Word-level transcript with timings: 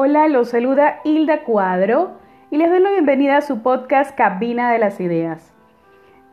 Hola, 0.00 0.28
los 0.28 0.50
saluda 0.50 1.00
Hilda 1.02 1.42
Cuadro 1.42 2.20
y 2.52 2.56
les 2.56 2.70
doy 2.70 2.78
la 2.78 2.92
bienvenida 2.92 3.36
a 3.36 3.40
su 3.40 3.62
podcast 3.62 4.16
Cabina 4.16 4.70
de 4.70 4.78
las 4.78 5.00
Ideas. 5.00 5.52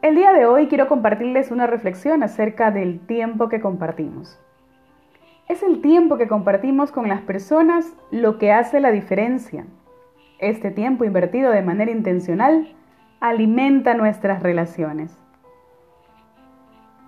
El 0.03 0.13
día 0.13 0.33
de 0.33 0.45
hoy 0.45 0.67
quiero 0.67 0.87
compartirles 0.87 1.49
una 1.49 1.65
reflexión 1.65 2.21
acerca 2.21 2.69
del 2.69 2.99
tiempo 2.99 3.49
que 3.49 3.61
compartimos. 3.61 4.39
Es 5.47 5.63
el 5.63 5.81
tiempo 5.81 6.15
que 6.15 6.27
compartimos 6.27 6.91
con 6.91 7.07
las 7.07 7.21
personas 7.21 7.91
lo 8.11 8.37
que 8.37 8.51
hace 8.51 8.79
la 8.79 8.91
diferencia. 8.91 9.65
Este 10.37 10.69
tiempo 10.69 11.03
invertido 11.03 11.49
de 11.49 11.63
manera 11.63 11.89
intencional 11.89 12.71
alimenta 13.19 13.95
nuestras 13.95 14.43
relaciones. 14.43 15.24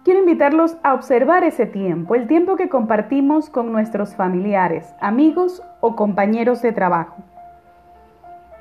Quiero 0.08 0.22
invitarlos 0.22 0.78
a 0.84 0.94
observar 0.94 1.44
ese 1.44 1.66
tiempo, 1.66 2.16
el 2.16 2.28
tiempo 2.28 2.56
que 2.56 2.70
compartimos 2.70 3.50
con 3.50 3.74
nuestros 3.74 4.16
familiares, 4.16 4.96
amigos 5.02 5.62
o 5.82 5.98
compañeros 5.98 6.62
de 6.62 6.72
trabajo. 6.72 7.18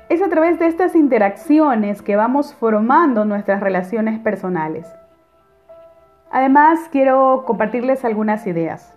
Es 0.09 0.21
a 0.21 0.27
través 0.27 0.59
de 0.59 0.67
estas 0.67 0.93
interacciones 0.93 2.01
que 2.01 2.17
vamos 2.17 2.53
formando 2.53 3.23
nuestras 3.23 3.61
relaciones 3.61 4.19
personales. 4.19 4.93
Además, 6.31 6.89
quiero 6.91 7.45
compartirles 7.47 8.03
algunas 8.03 8.45
ideas. 8.45 8.93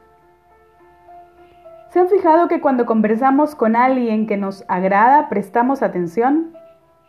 ¿Se 1.91 2.01
han 2.01 2.09
fijado 2.09 2.49
que 2.49 2.61
cuando 2.61 2.85
conversamos 2.85 3.55
con 3.55 3.77
alguien 3.77 4.27
que 4.27 4.37
nos 4.37 4.65
agrada, 4.67 5.29
prestamos 5.29 5.85
atención 5.85 6.53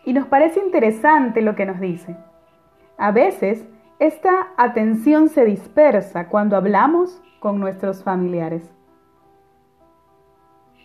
y 0.06 0.14
nos 0.14 0.28
parece 0.28 0.60
interesante 0.60 1.42
lo 1.42 1.56
que 1.56 1.66
nos 1.66 1.80
dice? 1.80 2.16
A 3.00 3.10
veces, 3.10 3.68
esta 4.02 4.48
atención 4.58 5.30
se 5.30 5.46
dispersa 5.46 6.28
cuando 6.28 6.58
hablamos 6.58 7.22
con 7.40 7.60
nuestros 7.60 8.04
familiares. 8.04 8.74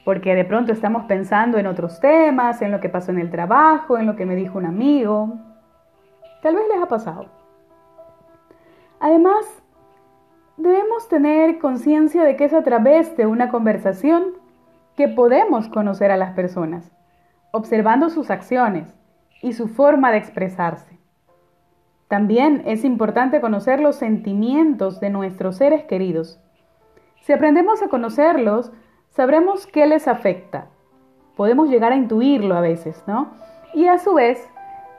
Porque 0.05 0.35
de 0.35 0.45
pronto 0.45 0.71
estamos 0.71 1.05
pensando 1.05 1.57
en 1.57 1.67
otros 1.67 1.99
temas, 1.99 2.61
en 2.61 2.73
lo 2.73 2.79
que 2.79 2.91
pasó 2.91 3.13
en 3.13 3.19
el 3.19 3.31
trabajo, 3.31 3.97
en 3.97 4.05
lo 4.05 4.17
que 4.17 4.27
me 4.27 4.37
dijo 4.37 4.59
un 4.59 4.67
amigo. 4.67 5.33
Tal 6.43 6.57
vez 6.57 6.69
les 6.69 6.83
ha 6.83 6.89
pasado. 6.89 7.25
Además, 9.01 9.47
debemos 10.59 11.09
tener 11.09 11.59
conciencia 11.59 12.23
de 12.23 12.37
que 12.37 12.45
es 12.45 12.53
a 12.53 12.65
través 12.65 13.17
de 13.17 13.25
una 13.25 13.49
conversación 13.49 14.25
que 14.95 15.09
podemos 15.09 15.69
conocer 15.69 16.11
a 16.11 16.19
las 16.19 16.35
personas, 16.35 16.93
observando 17.51 18.11
sus 18.11 18.29
acciones 18.29 18.95
y 19.41 19.55
su 19.55 19.69
forma 19.69 20.13
de 20.13 20.19
expresarse. 20.19 20.96
También 22.09 22.63
es 22.67 22.85
importante 22.85 23.41
conocer 23.41 23.81
los 23.81 23.97
sentimientos 23.97 25.01
de 25.01 25.11
nuestros 25.11 25.57
seres 25.57 25.85
queridos. 25.85 26.39
Si 27.23 27.33
aprendemos 27.33 27.83
a 27.83 27.89
conocerlos, 27.89 28.71
sabremos 29.11 29.67
qué 29.67 29.87
les 29.87 30.07
afecta. 30.07 30.69
Podemos 31.37 31.69
llegar 31.69 31.93
a 31.93 31.97
intuirlo 31.97 32.55
a 32.55 32.61
veces, 32.61 33.03
¿no? 33.09 33.33
Y 33.75 33.89
a 33.89 33.99
su 33.99 34.15
vez, 34.15 34.49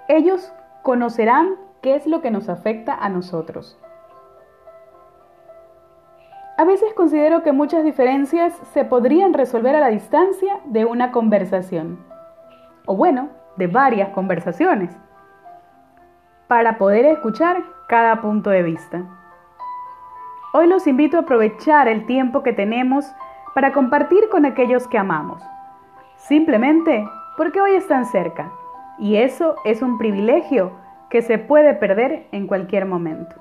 ellos 0.09 0.51
conocerán 0.83 1.55
qué 1.81 1.95
es 1.95 2.05
lo 2.07 2.21
que 2.21 2.29
nos 2.29 2.49
afecta 2.49 2.93
a 2.93 3.07
nosotros. 3.07 3.79
A 6.57 6.65
veces 6.65 6.93
considero 6.93 7.43
que 7.43 7.53
muchas 7.53 7.85
diferencias 7.85 8.53
se 8.73 8.83
podrían 8.83 9.33
resolver 9.33 9.75
a 9.75 9.79
la 9.79 9.89
distancia 9.89 10.59
de 10.65 10.83
una 10.83 11.11
conversación. 11.11 11.99
O 12.85 12.97
bueno, 12.97 13.29
de 13.55 13.67
varias 13.67 14.09
conversaciones 14.09 14.97
para 16.47 16.77
poder 16.77 17.05
escuchar 17.05 17.63
cada 17.87 18.21
punto 18.21 18.49
de 18.49 18.63
vista. 18.63 19.03
Hoy 20.53 20.67
los 20.67 20.87
invito 20.87 21.17
a 21.17 21.21
aprovechar 21.21 21.87
el 21.87 22.05
tiempo 22.05 22.41
que 22.41 22.53
tenemos 22.53 23.05
para 23.53 23.73
compartir 23.73 24.29
con 24.29 24.45
aquellos 24.45 24.87
que 24.87 24.97
amamos, 24.97 25.43
simplemente 26.15 27.07
porque 27.35 27.61
hoy 27.61 27.75
están 27.75 28.05
cerca 28.05 28.51
y 28.97 29.17
eso 29.17 29.55
es 29.65 29.81
un 29.81 29.97
privilegio 29.97 30.71
que 31.09 31.21
se 31.21 31.37
puede 31.37 31.73
perder 31.73 32.27
en 32.31 32.47
cualquier 32.47 32.85
momento. 32.85 33.35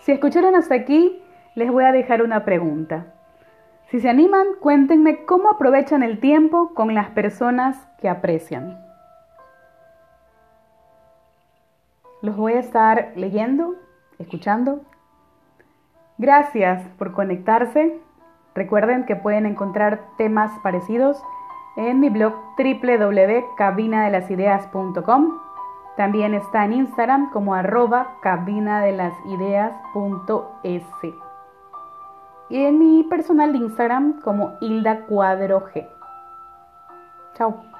Si 0.00 0.12
escucharon 0.12 0.54
hasta 0.54 0.74
aquí, 0.74 1.22
les 1.54 1.70
voy 1.70 1.84
a 1.84 1.92
dejar 1.92 2.22
una 2.22 2.44
pregunta. 2.44 3.06
Si 3.86 4.00
se 4.00 4.08
animan, 4.08 4.46
cuéntenme 4.60 5.24
cómo 5.24 5.50
aprovechan 5.50 6.02
el 6.02 6.20
tiempo 6.20 6.74
con 6.74 6.94
las 6.94 7.10
personas 7.10 7.88
que 7.98 8.08
aprecian. 8.08 8.87
Los 12.20 12.36
voy 12.36 12.54
a 12.54 12.60
estar 12.60 13.12
leyendo, 13.16 13.74
escuchando. 14.18 14.80
Gracias 16.18 16.86
por 16.98 17.12
conectarse. 17.12 17.98
Recuerden 18.54 19.06
que 19.06 19.14
pueden 19.14 19.44
encontrar 19.46 20.00
temas 20.16 20.50
parecidos 20.62 21.22
en 21.76 22.00
mi 22.00 22.08
blog 22.10 22.34
www.cabinadelasideas.com. 22.58 25.38
También 25.96 26.34
está 26.34 26.64
en 26.64 26.72
Instagram 26.72 27.30
como 27.30 27.54
arroba 27.54 28.16
cabinadelasideas.es. 28.20 30.82
Y 32.50 32.64
en 32.64 32.78
mi 32.78 33.02
personal 33.04 33.52
de 33.52 33.58
Instagram 33.58 34.22
como 34.22 34.54
Hilda 34.60 35.02
Cuadro 35.06 35.68
G. 35.68 35.86
Chao. 37.34 37.77